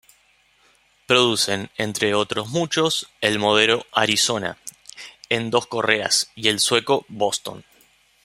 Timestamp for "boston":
7.07-7.63